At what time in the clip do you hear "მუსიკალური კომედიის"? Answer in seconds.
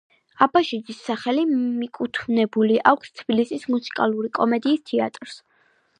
3.77-4.83